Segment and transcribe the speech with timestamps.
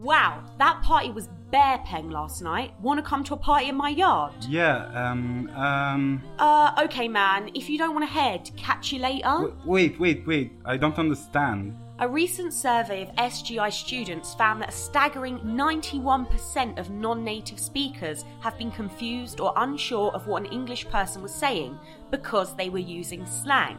[0.00, 2.72] Wow, that party was bare peng last night.
[2.80, 4.32] Wanna come to a party in my yard?
[4.48, 6.22] Yeah, um, um.
[6.38, 7.50] Uh, okay, man.
[7.54, 9.22] If you don't want to head, catch you later.
[9.24, 10.52] w- wait, wait, wait.
[10.64, 11.76] I don't understand.
[12.00, 18.24] A recent survey of SGI students found that a staggering 91% of non native speakers
[18.40, 21.76] have been confused or unsure of what an English person was saying
[22.12, 23.78] because they were using slang.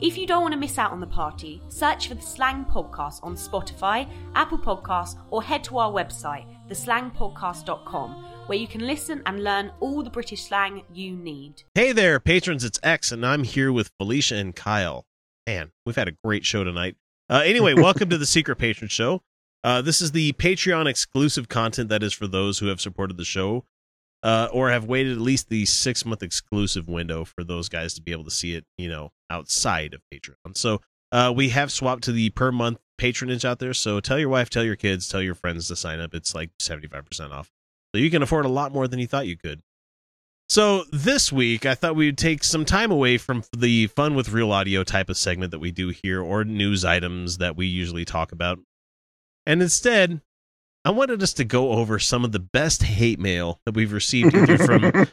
[0.00, 3.20] If you don't want to miss out on the party, search for the Slang Podcast
[3.22, 8.10] on Spotify, Apple Podcasts, or head to our website, theslangpodcast.com,
[8.46, 11.62] where you can listen and learn all the British slang you need.
[11.74, 12.64] Hey there, patrons.
[12.64, 15.06] It's X, and I'm here with Felicia and Kyle.
[15.46, 16.96] Man, we've had a great show tonight.
[17.30, 19.22] Uh, anyway, welcome to the Secret Patron Show.
[19.62, 23.24] Uh, this is the Patreon exclusive content that is for those who have supported the
[23.24, 23.64] show
[24.22, 28.02] uh, or have waited at least the six month exclusive window for those guys to
[28.02, 30.56] be able to see it, you know, outside of Patreon.
[30.56, 33.74] So uh, we have swapped to the per month patronage out there.
[33.74, 36.14] So tell your wife, tell your kids, tell your friends to sign up.
[36.14, 37.50] It's like 75% off.
[37.94, 39.60] So you can afford a lot more than you thought you could.
[40.48, 44.28] So this week, I thought we would take some time away from the fun with
[44.28, 48.04] real audio type of segment that we do here, or news items that we usually
[48.04, 48.58] talk about,
[49.46, 50.20] and instead,
[50.84, 54.34] I wanted us to go over some of the best hate mail that we've received
[54.34, 55.06] either from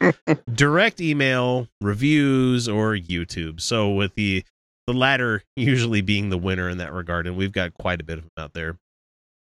[0.53, 3.61] direct email, reviews, or YouTube.
[3.61, 4.43] So with the
[4.87, 8.17] the latter usually being the winner in that regard, and we've got quite a bit
[8.17, 8.77] of them out there.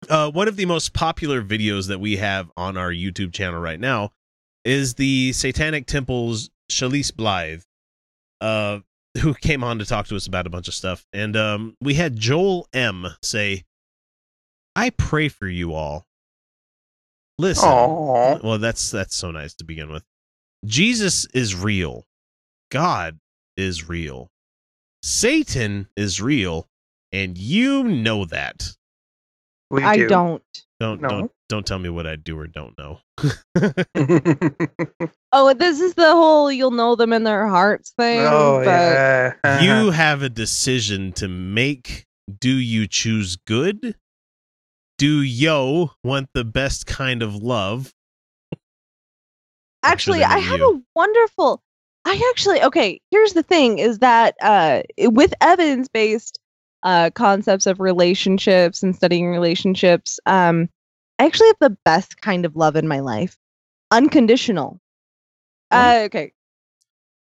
[0.10, 3.80] Uh, one of the most popular videos that we have on our YouTube channel right
[3.80, 4.12] now
[4.66, 7.62] is the Satanic Temple's Chalice Blythe,
[8.42, 8.80] uh,
[9.20, 11.06] who came on to talk to us about a bunch of stuff.
[11.14, 13.64] And um, we had Joel M say,
[14.76, 16.06] I pray for you all.
[17.38, 17.68] Listen.
[17.70, 18.40] Aw.
[18.44, 20.04] Well, that's that's so nice to begin with.
[20.66, 22.06] Jesus is real.
[22.70, 23.20] God
[23.58, 24.30] is real.
[25.04, 26.68] Satan is real,
[27.12, 28.70] and you know that.
[29.70, 30.08] We I do.
[30.08, 30.44] don't.
[30.80, 31.10] Don't No.
[31.10, 33.00] don't don't tell me what I do or don't know.
[35.34, 38.20] Oh, this is the whole you'll know them in their hearts thing.
[38.20, 39.62] oh but yeah.
[39.62, 42.06] You have a decision to make.
[42.40, 43.96] Do you choose good?
[45.02, 47.92] Do yo want the best kind of love?
[49.82, 50.76] actually, I been have you.
[50.76, 51.64] a wonderful.
[52.06, 53.02] I actually okay.
[53.10, 56.38] Here's the thing: is that uh, with evidence-based
[56.84, 60.70] uh, concepts of relationships and studying relationships, um,
[61.18, 63.36] I actually have the best kind of love in my life,
[63.90, 64.80] unconditional.
[65.72, 66.32] Uh, okay,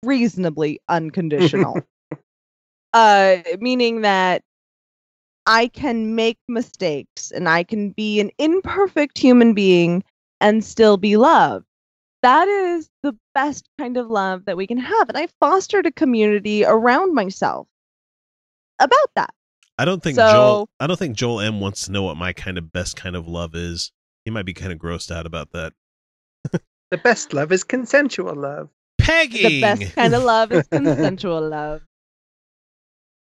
[0.03, 1.81] reasonably unconditional.
[2.93, 4.43] uh, meaning that
[5.47, 10.03] I can make mistakes and I can be an imperfect human being
[10.41, 11.65] and still be loved.
[12.23, 15.09] That is the best kind of love that we can have.
[15.09, 17.67] And I fostered a community around myself
[18.79, 19.33] about that.
[19.77, 20.69] I don't think So- Joel.
[20.79, 23.27] I don't think Joel M wants to know what my kind of best kind of
[23.27, 23.91] love is.
[24.23, 25.73] He might be kind of grossed out about that.
[26.91, 28.69] the best love is consensual love.
[28.97, 29.43] Peggy.
[29.43, 31.81] The best kind of love is consensual love.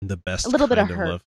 [0.01, 0.45] the best.
[0.45, 1.09] A little bit of kind hurt.
[1.09, 1.21] love.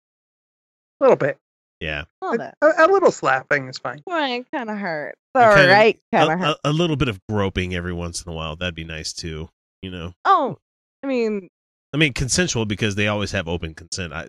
[1.00, 1.38] A little bit.
[1.80, 2.04] Yeah.
[2.22, 2.54] A little bit.
[2.62, 4.02] A, a little slapping is fine.
[4.08, 5.16] Right, kind of hurt.
[5.36, 6.58] And All kinda- right, A, kind of hurt.
[6.64, 8.56] a, a little bit of groping every once in a while.
[8.56, 9.50] That'd be nice too.
[9.82, 10.14] You know.
[10.26, 10.58] oh,
[11.04, 11.48] I mean,
[11.94, 14.12] I mean, consensual because they always have open consent.
[14.12, 14.28] I,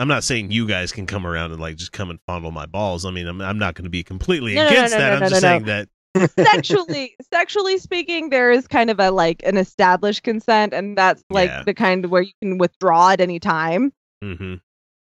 [0.00, 2.66] I'm not saying you guys can come around and like just come and fondle my
[2.66, 3.04] balls.
[3.06, 5.08] I mean, I'm, I'm not going to be completely No, no, no, against no, that.
[5.08, 5.66] no, I'm no, just no, saying no.
[5.66, 5.88] that
[6.46, 11.48] sexually sexually speaking there is kind of a like an established consent and that's like
[11.50, 11.62] Yeah.
[11.64, 14.54] the kind of where you can withdraw at any time hmm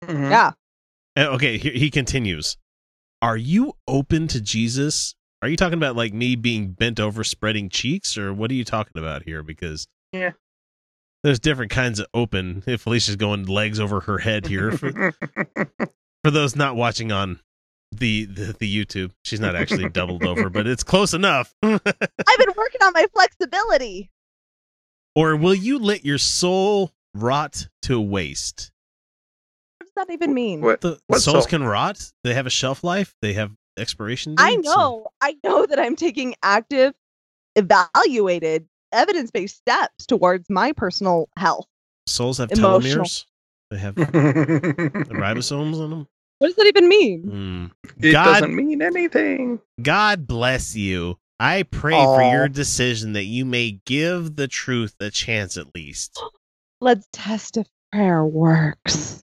[0.05, 0.31] Mhm.
[0.31, 0.53] yeah
[1.19, 2.56] Okay, he, he continues.
[3.21, 5.15] Are you open to Jesus?
[5.43, 8.65] Are you talking about like me being bent over, spreading cheeks, or what are you
[8.65, 9.43] talking about here?
[9.43, 10.33] Because Yeah.
[11.25, 12.62] there's different kinds of open.
[12.66, 15.12] If Felicia's going legs over her head here, for,
[16.25, 17.41] for those not watching on
[17.93, 21.53] the, the the YouTube, she's not actually doubled over, but it's close enough.
[21.62, 24.10] i've been working on my flexibility
[25.16, 28.71] or will you let your soul rot to waste?
[30.00, 30.81] What does that even mean what?
[30.81, 31.49] The What souls soul?
[31.50, 32.11] can rot.
[32.25, 33.15] They have a shelf life.
[33.22, 34.34] They have expiration.
[34.34, 34.47] Dates.
[34.47, 36.92] i know i know that i'm taking active
[37.57, 41.66] evaluated evidence-based steps towards my personal health
[42.07, 43.04] souls have Emotional.
[43.04, 43.24] telomeres.
[43.71, 46.07] They have it ribosomes on them.
[46.39, 47.71] what does that even mean
[48.01, 48.13] Mm.
[48.13, 49.60] God, doesn't mean anything.
[49.80, 51.19] God bless you.
[51.39, 56.21] I pray for your decision that you may give the truth a chance at least.
[56.80, 59.22] let's test if prayer works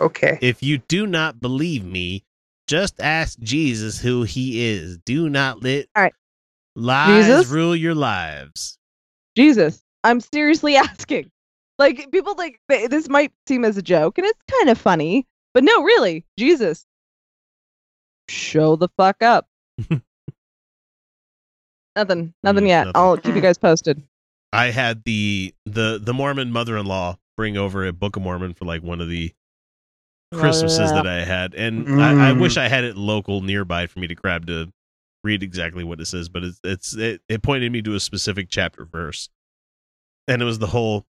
[0.00, 0.38] Okay.
[0.40, 2.24] If you do not believe me,
[2.66, 4.98] just ask Jesus who he is.
[4.98, 6.14] Do not let All right.
[6.76, 7.46] lies Jesus?
[7.48, 8.78] rule your lives.
[9.36, 11.30] jesus i'm seriously asking
[11.78, 15.26] like people think th- this might seem as a joke and it's kind of funny
[15.54, 16.84] but no really jesus
[18.28, 19.46] show the fuck up.
[21.96, 22.86] nothing, nothing Mm, yet.
[22.86, 23.00] nothing.
[23.00, 24.02] I'll keep you guys posted.
[24.52, 28.82] I had the the the Mormon mother-in-law bring over a Book of Mormon for like
[28.82, 29.32] one of the
[30.32, 32.40] Christmases that I had, and I, I Mm.
[32.40, 34.72] wish I had it local nearby for me to grab to
[35.24, 36.28] read exactly what it says.
[36.28, 39.28] But it's it's it, it pointed me to a specific chapter verse,
[40.26, 41.06] and it was the whole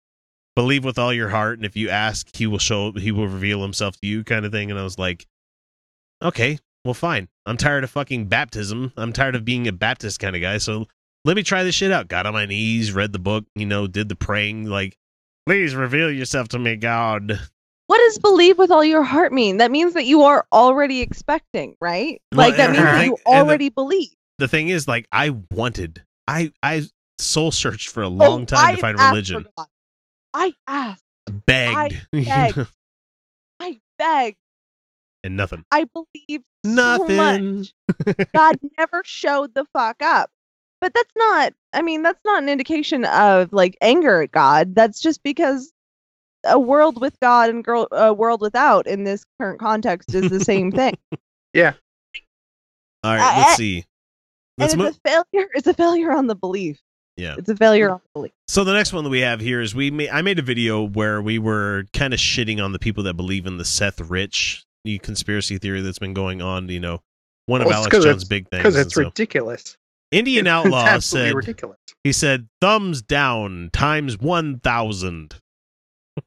[0.55, 3.61] believe with all your heart, and if you ask, he will show he will reveal
[3.61, 4.71] himself to you kind of thing.
[4.71, 5.27] And I was like,
[6.23, 7.27] okay, well, fine.
[7.45, 8.93] I'm tired of fucking baptism.
[8.97, 10.57] I'm tired of being a Baptist kind of guy.
[10.59, 10.87] So
[11.25, 12.07] let me try this shit out.
[12.07, 14.97] Got on my knees, read the book, you know, did the praying, like,
[15.45, 17.39] please reveal yourself to me, God.
[17.89, 19.57] What does believe with all your heart mean?
[19.57, 22.21] That means that you are already expecting, right?
[22.31, 24.11] Well, like that means that you and the- already believe.
[24.37, 26.83] The thing is, like, I wanted, I, I
[27.17, 29.47] soul searched for a oh, long Oh, time to find religion.
[30.35, 31.03] I asked.
[31.47, 32.67] Begged, you begged.
[33.59, 34.37] I begged.
[35.23, 35.65] and nothing.
[35.71, 37.57] I believed so Nothing.
[37.57, 37.73] much.
[38.35, 40.29] God never showed the fuck up.
[40.79, 44.75] But that's not, I mean, that's not an indication of like anger at God.
[44.75, 45.73] That's just because
[46.45, 50.39] a world with God and girl, a world without in this current context is the
[50.43, 50.95] same thing.
[51.53, 51.73] Yeah.
[53.03, 53.85] All right, uh, let's I- see.
[54.59, 54.99] Let's it's move.
[55.05, 55.49] a failure.
[55.55, 56.79] It's a failure on the belief.
[57.17, 57.35] Yeah.
[57.37, 58.31] It's a failure on the belief.
[58.47, 60.83] So the next one that we have here is we made, I made a video
[60.87, 64.63] where we were kind of shitting on the people that believe in the Seth Rich
[64.85, 66.69] the conspiracy theory that's been going on.
[66.69, 67.01] You know,
[67.47, 68.63] one of Well, it's Alex 'cause Jones' big things.
[68.63, 69.75] because it's so- ridiculous.
[70.11, 71.77] Indian It's Outlaw absolutely said ridiculous.
[72.03, 75.35] he said thumbs down times one thousand.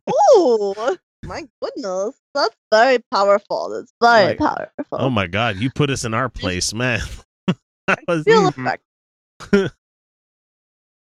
[0.09, 3.71] Oh my goodness, that's very powerful.
[3.71, 4.99] That's very Like, powerful.
[4.99, 7.01] Oh my god, you put us in our place, man.
[8.09, 8.79] Was- Feel Mhm.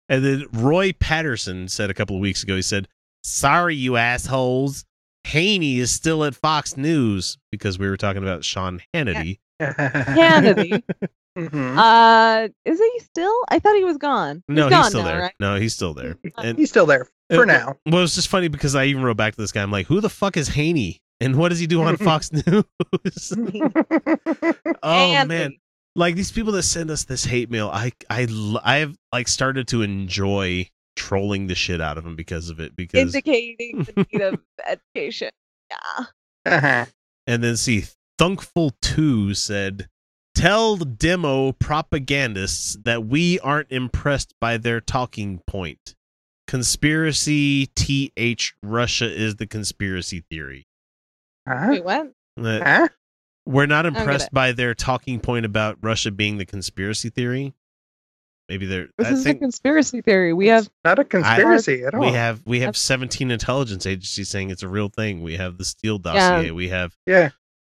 [0.09, 2.87] and then Roy Patterson said a couple of weeks ago, he said,
[3.23, 4.85] Sorry, you assholes.
[5.25, 9.39] Haney is still at Fox News because we were talking about Sean Hannity.
[9.61, 10.83] Hannity.
[11.37, 11.77] Mhm.
[11.77, 13.33] Uh, is he still?
[13.49, 14.41] I thought he was gone.
[14.47, 15.19] No, gone he's still now, there.
[15.21, 15.33] Right?
[15.39, 16.17] No, he's still there.
[16.37, 17.75] And He's still there Uh, for now.
[17.85, 19.61] Well, it's just funny because I even wrote back to this guy.
[19.61, 21.01] I'm like, who the fuck is Haney?
[21.19, 23.33] And what does he do on Fox News?
[24.83, 25.27] oh Andy.
[25.27, 25.53] man,
[25.95, 28.27] like these people that send us this hate mail, I I
[28.63, 32.75] I've like started to enjoy trolling the shit out of them because of it.
[32.75, 35.29] Because indicating the need of education.
[35.71, 36.05] Yeah.
[36.45, 36.85] Uh-huh.
[37.27, 37.85] and then see,
[38.19, 39.87] Thunkful Two said,
[40.35, 45.95] "Tell the demo propagandists that we aren't impressed by their talking point."
[46.47, 50.67] Conspiracy th Russia is the conspiracy theory.
[51.47, 51.67] Huh?
[51.71, 52.11] Wait, what?
[52.37, 52.87] That- Huh?
[53.47, 57.53] We're not impressed by their talking point about Russia being the conspiracy theory.
[58.49, 58.87] Maybe they're.
[58.97, 60.33] This I is think a conspiracy theory.
[60.33, 62.01] We have Not a conspiracy at all.
[62.01, 65.21] we have we have That's- 17 intelligence agencies saying it's a real thing.
[65.21, 66.47] We have the Steele dossier.
[66.47, 66.51] Yeah.
[66.53, 67.29] We have yeah.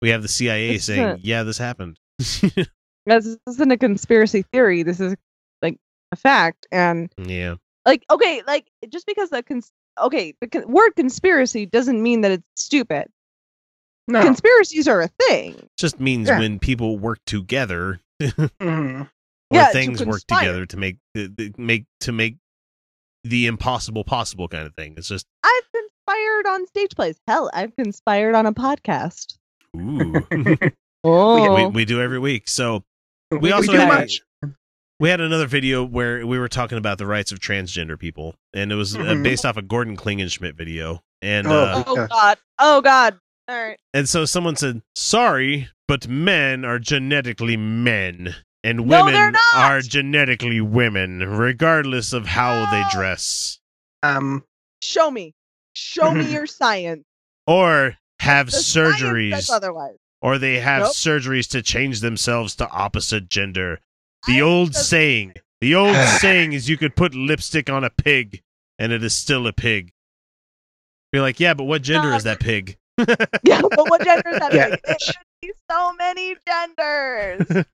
[0.02, 2.00] we have the CIA This saying, isn't- "Yeah, this happened."
[3.06, 4.84] this isn't a conspiracy theory.
[4.84, 5.16] This is
[5.62, 5.78] like
[6.12, 6.68] a fact.
[6.72, 7.56] And yeah,
[7.86, 9.72] like, okay, like just because the cons-
[10.02, 13.08] okay, the con- word conspiracy doesn't mean that it's stupid.
[14.10, 14.22] No.
[14.24, 15.68] Conspiracies are a thing.
[15.78, 16.40] just means Yeah.
[16.40, 19.02] when people work together Mhm.
[19.02, 19.10] or
[19.52, 22.38] Yeah, to things work together to make the, the, make to make
[23.26, 24.94] the impossible possible kind of thing.
[24.96, 27.20] It's just I've conspired on stage plays.
[27.28, 29.38] Hell, I've conspired on a podcast.
[29.76, 30.14] ooh.
[31.08, 32.48] Oh, we, we do every week.
[32.48, 32.84] So
[33.32, 34.22] we also do had- much.
[35.00, 38.72] We had another video where we were talking about the rights of transgender people, and
[38.72, 39.22] it was uh, Mhm.
[39.24, 41.02] based off a Gordon Klingenschmitt video.
[41.22, 41.52] And Oh.
[41.52, 43.20] uh, oh god, oh god.
[43.48, 43.80] All right.
[43.94, 51.20] and so someone said, "Sorry, but men are genetically men, and women they're genetically women,
[51.20, 53.60] regardless of how they dress
[54.04, 54.44] Um,
[54.82, 55.34] Show me,
[55.74, 57.04] show me your science.
[57.46, 59.98] or have The surgeries, otherwise.
[60.22, 60.92] Or they have Nope.
[60.94, 63.80] surgeries to change themselves to opposite gender."
[64.28, 67.90] The I old just- saying, the old saying is you could put lipstick on a
[67.90, 68.42] pig
[68.80, 69.92] and it is still a pig.
[71.14, 72.78] You're like, yeah, but what gender is that pig?
[73.44, 74.54] Yeah, but what gender is that?
[74.54, 74.68] Yeah.
[74.70, 77.46] Like, It should be so many genders.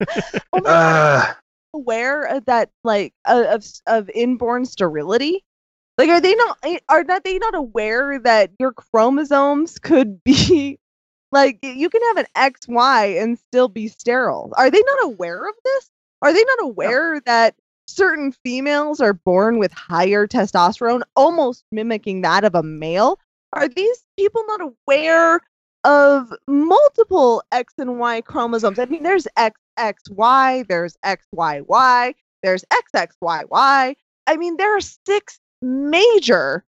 [0.53, 1.29] oh my god.
[1.29, 1.33] uh,
[1.73, 5.43] aware of that like of of inborn sterility
[5.97, 10.77] like are they not eh, are not they not aware that your chromosomes could be
[11.33, 15.55] like you can have an xy and still be sterile are they not aware of
[15.65, 15.89] this
[16.21, 17.55] are they not aware that
[17.87, 23.19] certain females are born with higher testosterone almost mimicking that of a male
[23.53, 25.39] are these people not aware
[25.83, 28.79] of multiple X and Y chromosomes.
[28.79, 33.95] I mean, there's XXY, there's XYY, there's XXYY.
[34.25, 36.63] I mean, there are six major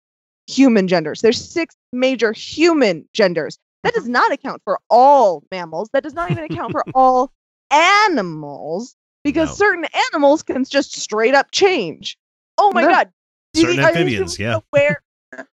[0.47, 1.21] human genders.
[1.21, 3.57] There's six major human genders.
[3.85, 4.13] That does mm-hmm.
[4.13, 5.89] not account for all mammals.
[5.93, 7.31] That does not even account for all
[7.71, 9.55] animals because No.
[9.55, 12.17] certain animals can just straight up change.
[12.57, 12.89] Oh my No.
[12.89, 13.11] god.
[13.55, 14.59] Certain these amphibians, yeah.
[14.73, 15.01] Aware,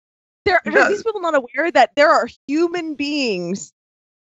[0.44, 3.72] there, are these people not aware that there are human beings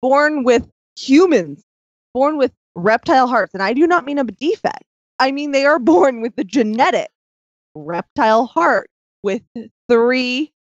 [0.01, 1.63] born with humans,
[2.13, 3.53] born with reptile hearts?
[3.53, 4.83] And I do not mean a defect.
[5.19, 7.09] I mean they are born with the genetic
[7.73, 8.89] reptile heart
[9.23, 9.41] with
[9.89, 10.53] three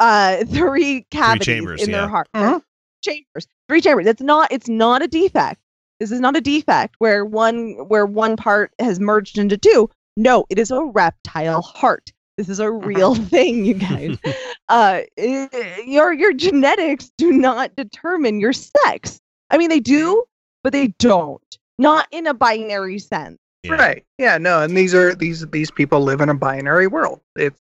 [0.00, 1.98] uh three cavities chambers, in yeah.
[2.00, 2.62] their heart Mhm.
[3.02, 5.60] chambers three chambers it's not it's not a defect
[6.00, 10.44] this is not a defect where one where one part has merged into two no
[10.50, 14.16] it is a reptile heart this is a real thing you guys
[14.68, 20.24] uh i- your your genetics do not determine your sex i mean they do
[20.64, 23.74] but they don't not in a binary sense Yeah.
[23.74, 24.04] Right.
[24.18, 24.38] Yeah.
[24.38, 24.62] No.
[24.62, 27.20] And these are these these people live in a binary world.
[27.36, 27.60] It's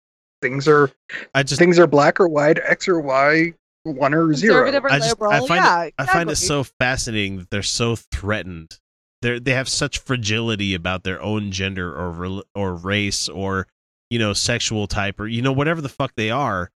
[0.49, 0.91] things are
[1.33, 4.63] I just things are black or white, X or Y, one or zero.
[4.65, 5.09] conservative or I just- I
[5.39, 8.79] liberal find it- yeah I find it so fascinating that they're so threatened.
[9.21, 13.67] They they have such fragility about their own gender or or race or
[14.09, 16.69] you know sexual type or you know whatever the fuck they are.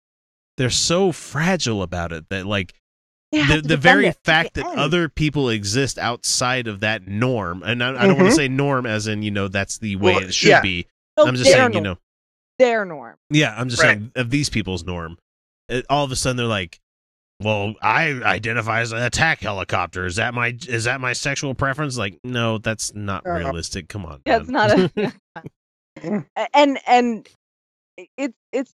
[0.57, 2.73] They're so fragile about it that like
[3.33, 4.79] the the very it to the fact that end.
[4.79, 8.31] other people exist outside of that norm, and I, I don't want Mhm.
[8.31, 10.61] to say norm as in you know that's the way Well, it should yeah.
[10.63, 10.87] be.
[11.17, 11.99] Oh, I'm just saying you know
[12.59, 13.99] their norm yeah, I'm just Right.
[13.99, 15.19] saying of these people's norm.
[15.69, 16.79] It, all of a sudden they're like,
[17.43, 20.07] "Well, I identify as an attack helicopter.
[20.07, 23.89] Is that my is that my sexual preference?" Like, no, that's not Uh, realistic.
[23.89, 24.23] Come on.
[24.27, 24.91] Yeah, it's man.
[24.97, 25.13] not
[26.03, 27.29] a and and
[28.17, 28.73] it's it's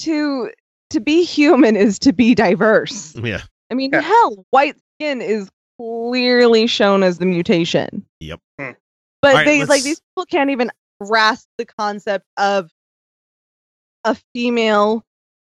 [0.00, 0.50] to
[0.90, 3.14] to be human is to be diverse.
[3.16, 3.42] yeah.
[3.70, 4.00] I mean, Yeah.
[4.00, 8.04] hell, white skin is clearly shown as the mutation.
[8.20, 8.40] Yep.
[8.58, 8.70] Hmm.
[9.20, 10.70] But Alright, they let's- like these people can't even
[11.00, 12.70] grasp the concept of
[14.04, 15.04] a female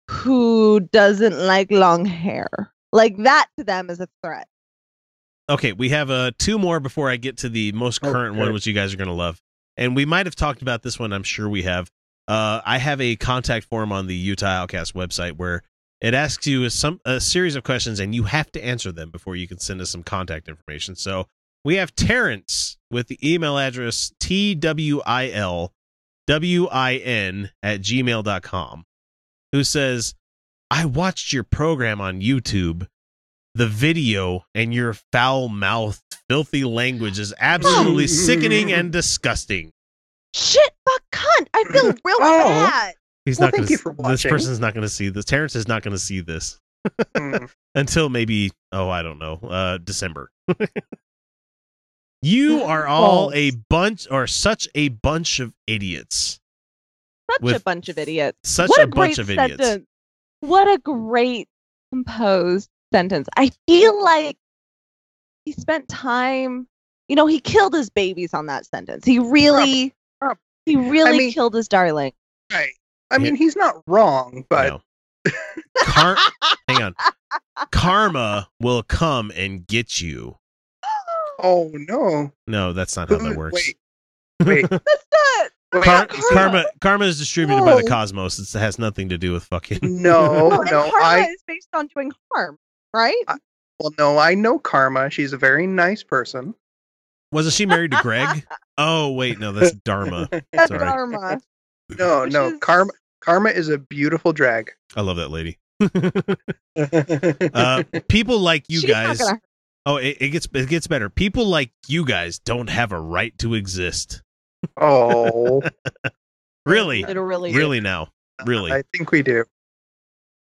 [0.10, 2.48] who doesn't like long hair.
[2.92, 4.48] Like that to them is a threat.
[5.50, 8.66] Okay, we have uh two more before I get to the most current one, which
[8.66, 9.42] you guys are gonna love.
[9.78, 11.12] And we might have talked about this one.
[11.12, 11.92] I'm sure we have.
[12.28, 15.62] Uh, I have a contact form on the Utah Outcast website where
[16.02, 19.12] it asks you a, some a series of questions, and you have to answer them
[19.12, 20.96] before you can send us some contact information.
[20.96, 21.28] So
[21.65, 25.69] we have Terrence with the email address twil
[26.27, 28.86] win at gmail.com
[29.51, 30.15] who says,
[30.72, 32.88] I watched your program on YouTube.
[33.53, 39.72] The video and your foul mouthed, filthy language is absolutely sickening and disgusting.
[40.34, 41.48] Shit, fuck, cunt.
[41.53, 42.67] I feel real Oh.
[42.69, 42.95] bad.
[43.24, 43.84] He's Well, not going thank you to.
[43.84, 44.29] for This watching.
[44.31, 45.24] person's not going to see this.
[45.25, 46.60] Terrence is not going to see this
[47.15, 47.50] Mm.
[47.75, 48.51] until maybe.
[48.72, 49.39] Oh, I don't know.
[49.41, 50.29] Uh, December.
[52.25, 56.39] You are all a bunch, or such a bunch of idiots.
[57.32, 58.38] Such a bunch of idiots.
[58.44, 59.63] Such what a, a, bunch great of idiots.
[59.63, 59.88] sentence.
[60.41, 61.48] What a great
[61.91, 63.27] composed sentence.
[63.36, 64.38] I feel like
[65.46, 66.67] he spent time,
[67.08, 69.05] you know, he killed his babies on that sentence.
[69.05, 72.13] He really, Prob- he really mean- killed his darling.
[72.51, 72.72] Right.
[73.12, 75.32] I mean, he's not wrong, but No.
[75.77, 76.17] Car-
[76.67, 76.96] hang on.
[77.72, 80.38] Karma will come and get you.
[81.46, 82.32] Oh no.
[82.48, 83.54] No, that's not how that works.
[83.54, 83.78] Wait.
[84.46, 84.70] Wait.
[84.70, 85.52] That's not.
[85.74, 85.84] wait.
[85.84, 86.24] Car- Karma.
[86.34, 87.88] karma karma is distributed by the No.
[87.88, 88.38] cosmos.
[88.54, 89.80] It has nothing to do with fucking.
[89.82, 90.90] No, no.
[90.92, 92.58] karma I is based on doing harm,
[92.94, 93.16] right?
[93.80, 94.18] well, no.
[94.18, 95.10] I know Karma.
[95.10, 96.54] She's a very nice person.
[97.32, 98.46] Wasn't she married to Greg?
[98.78, 100.28] Oh wait, no, that's Dharma.
[100.52, 100.80] That's sorry.
[100.80, 101.40] karma.
[101.98, 102.48] No, Which no.
[102.48, 102.92] is- Karma.
[103.22, 104.72] Karma is a beautiful drag.
[104.98, 105.58] I love that lady.
[107.54, 109.34] uh, people like you She's not guys.
[109.86, 111.10] Gonna- Oh, it, it gets it gets better.
[111.10, 114.22] People like you guys don't have a right to exist.
[114.77, 115.62] oh,
[116.65, 117.54] Really, Literally.
[117.54, 118.08] really now,
[118.46, 118.72] really.
[118.72, 119.46] I think we do.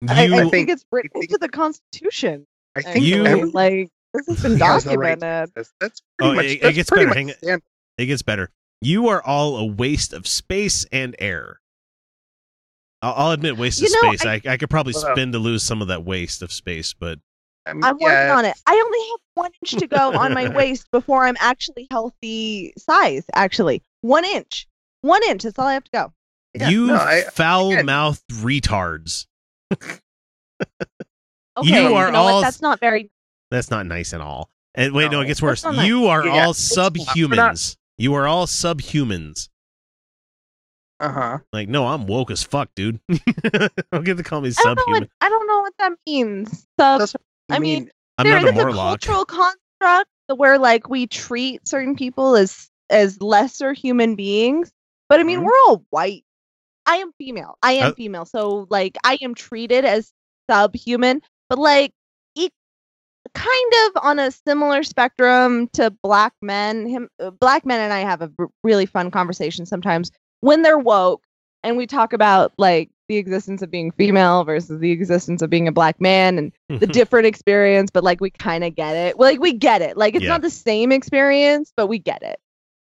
[0.08, 2.48] I, you I think- think it's written I think- into the Constitution.
[2.76, 5.54] I I think You- mean, like this has been has the right documented.
[5.56, 6.46] That's, that's pretty Oh, much.
[6.46, 7.08] it- it gets better.
[7.08, 7.64] much Hang it-
[7.98, 8.50] it gets better.
[8.82, 11.60] You are all a waste of space and air.
[13.02, 14.26] I'll, I'll admit, waste You of know, space.
[14.46, 17.20] I, I could probably Well- spin to lose some of that waste of space, but
[17.66, 18.56] I mean, I'm working yeah, on it.
[18.66, 23.24] I only have one inch to go on my waist before I'm actually healthy size.
[23.34, 24.68] Actually, one inch.
[25.02, 25.44] One inch.
[25.44, 26.13] That's all I have to go.
[26.54, 29.25] Yeah, you no, foul mouthed retards.
[31.56, 32.34] Okay, You are know what?
[32.34, 33.12] all- That's not very.
[33.52, 34.50] That's not nice at all.
[34.74, 35.63] And wait, no, it gets worse.
[35.63, 35.86] not nice.
[35.88, 36.94] You are Yeah, all it's not.
[36.94, 37.78] Subhumans.
[38.00, 39.50] You are all subhumans.
[41.00, 41.38] Uh huh.
[41.52, 43.00] Like, no, I'm woke as fuck, dude.
[43.92, 45.02] don't get to call me I don't know subhuman.
[45.04, 45.10] what.
[45.22, 46.50] I don't know what that means.
[46.80, 47.00] Sub.
[47.02, 47.16] That's-
[47.52, 49.01] I mean, I'm there not a is a Morlock.
[49.01, 54.72] cultural construct where like we treat certain people as as lesser human beings.
[55.10, 55.46] But I mean, Mhm.
[55.46, 56.24] we're all white.
[56.86, 57.58] I am female.
[57.63, 58.25] I am Uh, female.
[58.25, 60.12] So like I am treated as
[60.50, 61.91] subhuman, but like
[62.36, 62.50] e-
[63.34, 66.86] kind of on a similar spectrum to black men.
[66.88, 68.32] Him, uh, black men and I have a
[68.63, 71.24] really fun conversation sometimes when they're woke,
[71.63, 75.67] and we talk about like the existence of being female versus the existence of being
[75.67, 77.91] a black man and the different experience.
[77.91, 79.20] But like we kind of get it.
[79.20, 79.96] Like we get it.
[79.98, 80.29] Like it's Yeah.
[80.32, 82.39] not the same experience, but we get it.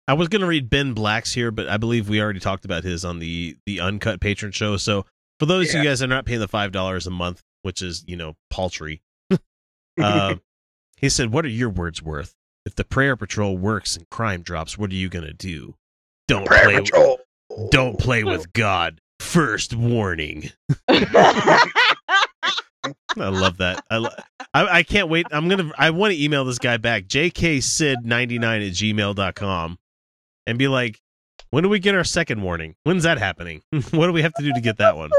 [0.08, 3.04] I was gonna read Ben Black's here, but I believe we already talked about his
[3.06, 4.78] on the the uncut patron show.
[4.78, 5.06] So
[5.40, 7.82] for those of you guys that are not paying the five dollars a month, which
[7.82, 9.02] is you know paltry,
[10.02, 10.36] uh,
[10.98, 12.36] he said, "What are your words worth?
[12.66, 15.76] If the prayer patrol works and crime drops, what are you gonna do?
[16.28, 16.76] Don't Prayer play.
[16.76, 17.20] Patrol.
[17.70, 19.01] Don't play with God.
[19.32, 20.52] First warning."
[23.18, 23.84] I love that.
[23.90, 24.10] I, lo-
[24.54, 25.26] I I can't wait.
[25.32, 25.72] I'm gonna.
[25.78, 27.06] I want to email this guy back.
[27.06, 29.78] jksid99 at gmail.com
[30.48, 31.00] and be like,
[31.52, 32.76] when do we get our second warning?
[32.84, 33.62] When's that happening?
[33.92, 35.12] what do we have to do to get that one?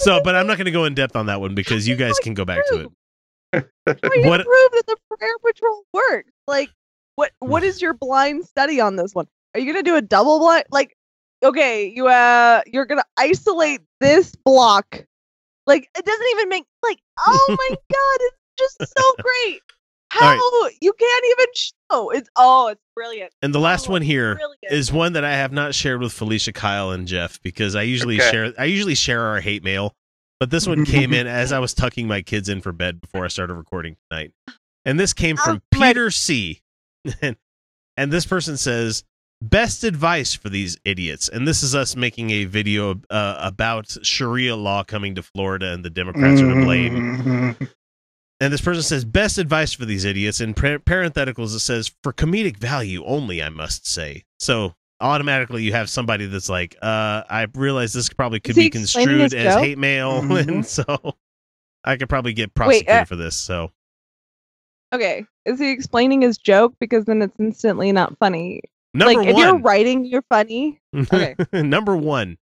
[0.00, 2.18] So, but I'm not going to go in depth on that one because you guys
[2.18, 2.88] can go back to it.
[3.52, 6.30] What- prove that the prayer patrol works?
[6.46, 6.70] Like,
[7.16, 7.68] what what hmm.
[7.68, 9.26] is your blind study on this one?
[9.54, 10.64] Are you gonna do a double blind?
[10.70, 10.96] Like,
[11.42, 15.04] okay, you uh, you're gonna isolate this block.
[15.66, 16.98] Like, it doesn't even make like.
[17.18, 19.60] Oh my god, it's just so great.
[20.10, 20.72] How right.
[20.82, 23.32] you can't even show it's oh, it's brilliant.
[23.40, 24.58] And the last Oh, one here brilliant.
[24.70, 28.16] is one that I have not shared with Felicia, Kyle, and Jeff because I usually
[28.16, 28.30] Okay.
[28.30, 28.52] share.
[28.58, 29.94] I usually share our hate mail,
[30.38, 33.24] but this one came in as I was tucking my kids in for bed before
[33.24, 34.32] I started recording tonight,
[34.84, 35.94] and this came from I'm ready.
[35.94, 36.60] Peter C.
[37.22, 37.36] and,
[37.96, 39.04] and this person says,
[39.50, 44.56] "Best advice for these idiots." And this is us making a video uh, about Sharia
[44.56, 46.94] law coming to Florida, and the Democrats are to blame.
[46.94, 47.68] Mhm.
[48.40, 50.40] And this person says, best advice for these idiots.
[50.40, 54.24] In par- parentheticals, it says, for comedic value only, I must say.
[54.40, 59.32] So automatically you have somebody that's like, uh, I realize this probably could be construed
[59.32, 60.22] as hate mail.
[60.22, 60.48] Mhm.
[60.48, 61.14] And so
[61.84, 63.36] I could probably get Wait, prosecuted uh, for this.
[63.36, 63.70] So
[64.92, 68.60] Okay, is he explaining his joke because then it's instantly not funny?
[68.94, 70.80] Number like, if you're writing, you're funny.
[70.94, 71.34] Okay.
[71.52, 72.38] number one,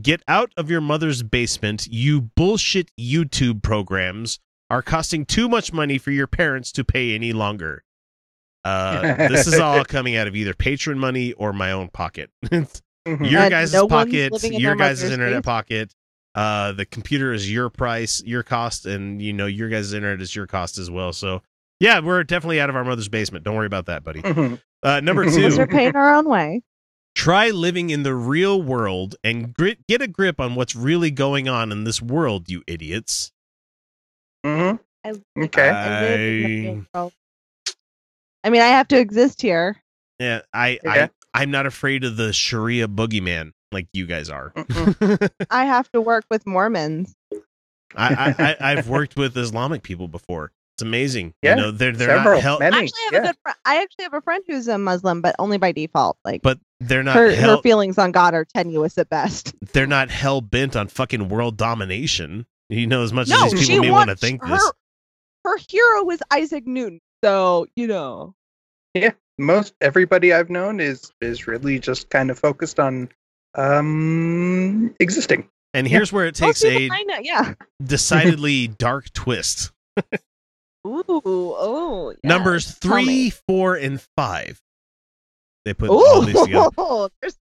[0.00, 1.86] get out of your mother's basement.
[1.88, 4.38] You bullshit YouTube programs
[4.70, 7.84] are costing too much money for your parents to pay any longer.
[8.64, 12.30] Uh, this is all coming out of either patron money or my own pocket.
[13.06, 13.30] Mhm.
[13.30, 15.44] your And guys' no pocket, your their guys' internet basement?
[15.44, 15.94] pocket.
[16.34, 20.34] Uh, the computer is your price, your cost, and you know your guys' internet is
[20.34, 21.12] your cost as well.
[21.12, 21.42] So
[21.80, 23.44] yeah, we're definitely out of our mother's basement.
[23.44, 24.22] Don't worry about that, buddy.
[24.22, 24.58] Mhm.
[24.84, 26.62] Uh, number Because Because we're paying our own way.
[27.16, 31.48] try living in the real world and grit, get a grip on what's really going
[31.48, 33.32] on in this world, you idiots.
[34.44, 34.78] Mhm.
[35.04, 35.68] I, Okay.
[35.70, 36.50] I live in
[36.82, 37.12] the real.
[38.44, 39.82] I mean, I have to exist here.
[40.18, 41.08] Yeah, I, Yeah.
[41.34, 44.52] I, I'm not afraid of the Sharia boogeyman like you guys are.
[45.50, 47.14] I have to work with Mormons.
[47.96, 50.52] I, I, I, I've worked with Islamic people before.
[50.74, 51.34] It's amazing.
[51.40, 52.76] Yeah, you know, they're they're Several, not held, many.
[52.76, 53.18] I actually have yeah.
[53.18, 53.58] a good friend.
[53.64, 56.18] I actually have a friend who's a Muslim, but only by default.
[56.24, 59.54] Like but they're not her, her feelings on God are tenuous at best.
[59.72, 62.44] they're not hell bent on fucking world domination.
[62.70, 64.72] You know, as much no, as these people may want to think her, this.
[65.44, 68.34] Her hero is Isaac Newton, so you know.
[68.94, 73.10] Yeah, most everybody I've known is is really just kind of focused on
[73.54, 75.48] um existing.
[75.72, 77.54] And here's where it takes a know, yeah.
[77.84, 79.70] decidedly dark twist.
[80.86, 82.28] Ooh, oh, yeah.
[82.28, 84.60] Numbers three, four, and five.
[85.64, 86.68] They put all these together.
[87.22, 87.36] There's,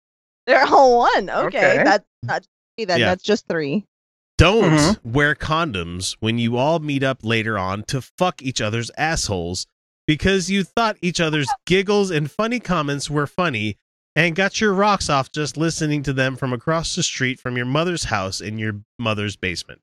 [0.46, 1.30] they're all one.
[1.30, 1.84] Okay, Okay.
[1.84, 2.46] that's not
[2.78, 3.00] three then.
[3.00, 3.06] Yeah.
[3.08, 3.86] That's just three.
[4.38, 5.00] Don't Mhm.
[5.06, 9.66] wear condoms when you all meet up later on to fuck each other's assholes
[10.08, 13.78] because you thought each other's giggles and funny comments were funny
[14.16, 17.68] and got your rocks off just listening to them from across the street from your
[17.68, 19.82] mother's house in your mother's basement.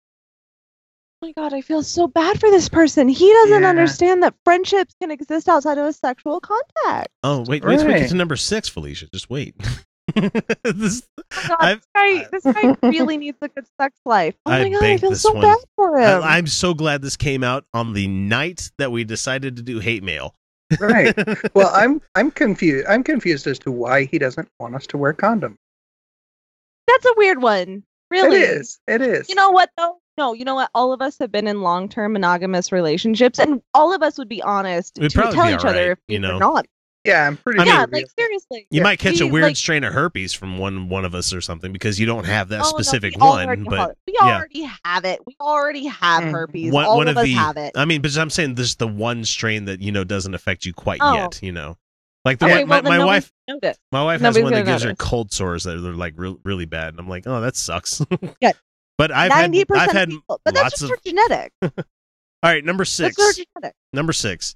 [1.20, 3.08] Oh my god, I feel so bad for this person.
[3.08, 3.68] He doesn't Yeah.
[3.68, 7.08] understand that friendships can exist outside of a sexual contact.
[7.24, 9.08] Oh, wait, wait, till we get to number six, Felicia.
[9.12, 9.56] Just wait.
[10.14, 11.02] this,
[11.36, 14.34] Oh god, this guy, this guy really needs a good sex life.
[14.46, 15.42] Oh I my god, I feel so one.
[15.42, 16.22] bad for him.
[16.22, 19.80] I, I'm so glad this came out on the night that we decided to do
[19.80, 20.34] hate mail.
[20.80, 21.14] Right.
[21.54, 22.86] well, I'm I'm confused.
[22.88, 25.56] I'm confused as to why he doesn't want us to wear condoms.
[26.86, 27.82] That's a weird one.
[28.10, 28.38] Really?
[28.38, 28.78] It is.
[28.86, 29.28] It is.
[29.28, 29.98] You know what though?
[30.18, 30.68] No, you know what?
[30.74, 34.42] All of us have been in long-term monogamous relationships, and all of us would be
[34.42, 36.38] honest We'd to tell each all other right, if we you know.
[36.38, 36.66] not.
[37.04, 37.72] yeah, I'm pretty I sure.
[37.72, 38.66] yeah, like seriously.
[38.70, 38.82] You Yeah.
[38.82, 41.72] might catch a weird like- strain of herpes from one one of us or something
[41.72, 43.64] because you don't have that Oh, specific we one.
[43.64, 44.36] But have- we yeah.
[44.36, 45.20] already have it.
[45.24, 46.32] We already have Mm.
[46.32, 46.72] herpes.
[46.72, 47.72] one, all one of, of us the have it.
[47.76, 50.66] I mean, but I'm saying this is the one strain that you know doesn't affect
[50.66, 51.14] you quite Oh.
[51.14, 51.38] yet.
[51.40, 51.76] You know,
[52.24, 53.32] like the okay, one, well, my, my wife.
[53.48, 53.74] gonna.
[53.92, 56.40] My wife has Nobody's one that gonna gives her cold sores that are like real,
[56.44, 58.02] really bad, and I'm like, oh, that sucks.
[58.40, 58.50] Yeah.
[58.98, 61.52] But I've had I've percent had people, but that's just of her genetic.
[61.62, 61.72] All
[62.44, 63.16] right, number That's six.
[63.16, 63.74] their genetic.
[63.92, 64.54] Number six.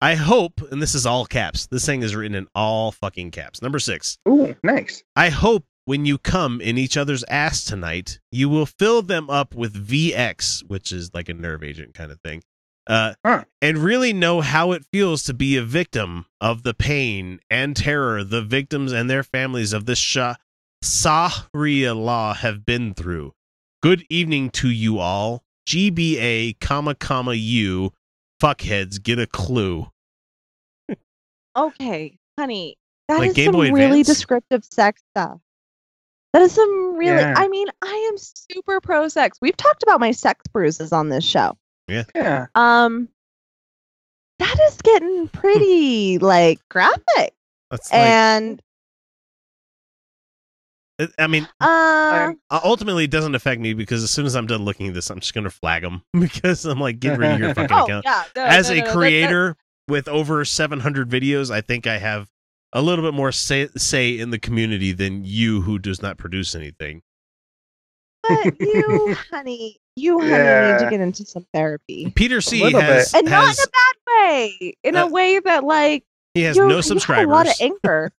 [0.00, 1.66] I hope, and this is all caps.
[1.66, 3.62] This thing is written in all fucking caps.
[3.62, 4.18] Number six.
[4.28, 5.02] Ooh, nice.
[5.16, 9.54] I hope when you come in each other's ass tonight, you will fill them up
[9.54, 12.42] with VX, which is like a nerve agent kind of thing,
[12.86, 13.44] uh, Huh.
[13.62, 18.22] and really know how it feels to be a victim of the pain and terror
[18.24, 20.34] the victims and their families of this Shah
[20.82, 23.32] Sharia law have been through.
[23.84, 25.44] Good evening to you all.
[25.68, 27.92] GBA, comma, comma, you
[28.42, 29.88] fuckheads, get a clue.
[31.54, 34.06] Okay, honey, that is Like Game some Boy really Advance?
[34.06, 35.38] descriptive sex stuff.
[36.32, 37.18] That is some really.
[37.18, 37.34] Yeah.
[37.36, 39.36] I mean, I am super pro sex.
[39.42, 41.54] We've talked about my sex bruises on this show.
[41.86, 42.46] Yeah.
[42.54, 43.10] Um,
[44.38, 47.34] that is getting pretty like graphic,
[47.70, 48.62] That's like, and
[51.18, 54.64] I mean, uh, Uh, ultimately, it doesn't affect me because as soon as I'm done
[54.64, 57.54] looking at this, I'm just gonna flag them because I'm like, get rid of your
[57.54, 58.04] fucking oh account.
[58.04, 59.56] yeah, no, As no, a no, no, that- that- creator
[59.88, 62.30] with over 700 videos, I think I have
[62.72, 66.54] a little bit more say, say in the community than you, who does not produce
[66.54, 67.02] anything.
[68.26, 73.12] but you, honey, you, honey, need to get into some therapy, Peter C little has,
[73.14, 73.96] and not in a bad
[74.30, 76.04] way, in Uh, a way that like
[76.34, 78.10] he has you- you no have subscribers, a lot of anger.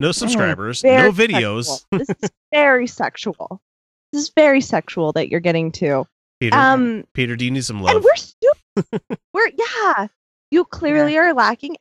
[0.00, 1.64] No subscribers, Very no videos.
[1.64, 1.88] sexual.
[1.98, 3.60] This is very sexual.
[4.12, 6.06] This is very sexual that you're getting to.
[6.40, 7.96] Peter, Um, Peter, do you need some love?
[7.96, 9.18] and we're stupid.
[9.32, 10.06] we're yeah.
[10.50, 11.76] You clearly are lacking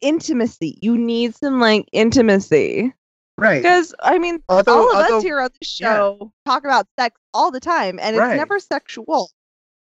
[0.00, 0.78] intimacy.
[0.80, 2.92] You need some like intimacy
[3.36, 3.62] Right.
[3.62, 7.20] because I mean, Although, all of although us here on the show talk about sex
[7.34, 8.36] all the time, and it's Right.
[8.36, 9.30] never sexual.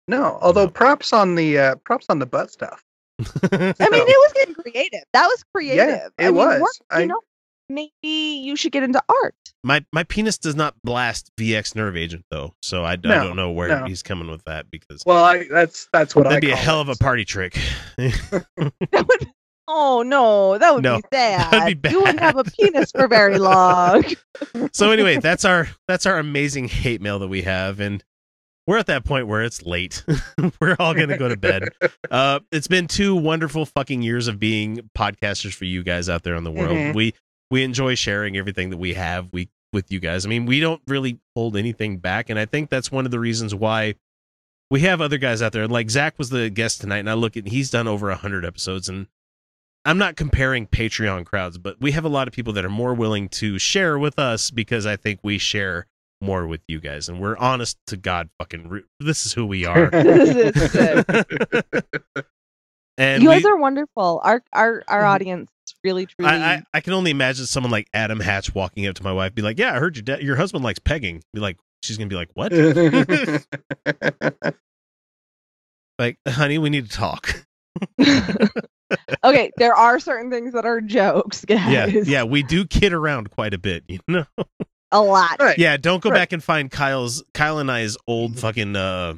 [0.08, 2.84] no, although props on the uh, props on the butt stuff.
[3.20, 5.04] I mean, it was getting creative.
[5.14, 5.78] That was creative.
[5.78, 6.62] Yeah, it I mean, was.
[6.62, 7.20] work, I- you know,
[7.74, 9.36] maybe you should get into art.
[9.64, 13.52] my my penis does not blast VX nerve agent though, so I, I don't know
[13.52, 13.86] where no.
[13.86, 16.80] he's coming with that because Well, I, that's that's what I that'd be a hell
[16.80, 16.82] it.
[16.84, 17.58] of a party trick.
[17.98, 19.28] That would.
[19.68, 21.52] Oh no, that would No, be sad.
[21.52, 24.04] that'd be You wouldn't have a penis for very long.
[24.74, 28.04] so anyway, that's our that's our amazing hate mail that we have, and
[28.68, 30.04] we're at that point where it's late.
[30.60, 31.70] we're all gonna go to bed.
[32.10, 36.36] Uh, it's been two wonderful fucking years of being podcasters for you guys out there
[36.36, 36.76] in the world.
[36.76, 36.94] Mhm.
[36.96, 37.14] We
[37.52, 40.26] we enjoy sharing everything that we have we with you guys.
[40.26, 43.20] I mean, we don't really hold anything back, and I think that's one of the
[43.20, 43.96] reasons why
[44.70, 45.68] we have other guys out there.
[45.68, 48.46] Like Zach was the guest tonight, and I look at he's done over a hundred
[48.46, 49.08] episodes, and
[49.86, 52.94] I'm not comparing Patreon crowds, but we have a lot of people that are more
[52.94, 55.88] willing to share with us because I think we share
[56.22, 58.30] more with you guys, and we're honest to God.
[58.40, 59.90] Fucking, this is who we are.
[63.02, 63.14] This is sick.
[63.16, 64.22] and you we- guys are wonderful.
[64.24, 65.10] Our our our Mhm.
[65.10, 66.32] audience is really truly.
[66.32, 69.34] I, I, I can only imagine someone like Adam Hatch walking up to my wife,
[69.36, 72.10] be like, "Yeah, I heard your da- your husband likes pegging." Be like, she's gonna
[72.10, 72.52] be like, "What?"
[76.00, 77.46] like, honey, we need to talk.
[79.24, 81.72] okay, there are certain things that are jokes, guys.
[81.72, 84.26] yeah, yeah, we do kid around quite a bit, you know.
[84.92, 85.38] a lot.
[85.40, 85.58] right.
[85.58, 86.18] Yeah, don't go Right.
[86.18, 89.14] back and find Kyle's Kyle and I's old fucking uh,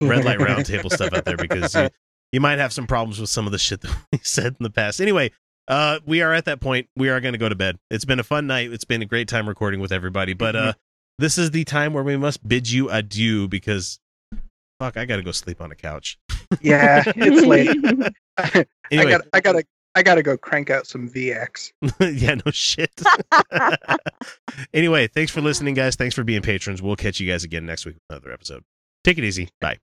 [0.00, 1.88] red light round table stuff out there because you,
[2.34, 4.70] you might have some problems with some of the shit that we said in the
[4.70, 5.00] past.
[5.00, 5.30] Anyway,
[5.68, 6.88] uh, we are at that point.
[6.96, 7.78] We are going to go to bed.
[7.90, 8.72] It's been a fun night.
[8.72, 10.32] It's been a great time recording with everybody.
[10.34, 10.72] But uh,
[11.18, 14.00] this is the time where we must bid you adieu because
[14.80, 16.18] fuck, I got to go sleep on a couch.
[16.60, 17.70] yeah, it's late.
[18.36, 21.72] I Anyway, got I gotta I gotta go crank out some VX.
[22.00, 22.90] yeah, no shit.
[24.74, 25.94] anyway, thanks for listening, guys.
[25.94, 26.82] Thanks for being patrons.
[26.82, 28.64] We'll catch you guys again next week with another episode.
[29.04, 29.50] Take it easy.
[29.60, 29.78] Bye.